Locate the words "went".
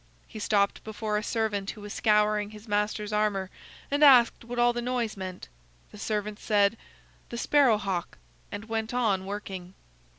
8.65-8.95